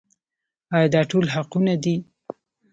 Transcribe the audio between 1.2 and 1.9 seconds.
حقونه